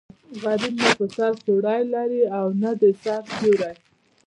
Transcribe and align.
غریب 0.43 0.75
نه 0.83 0.89
په 0.97 1.05
سر 1.15 1.31
څوړی 1.45 1.81
لري 1.93 2.21
او 2.37 2.45
نه 2.61 2.71
د 2.81 2.83
سر 3.03 3.21
سیوری. 3.37 3.75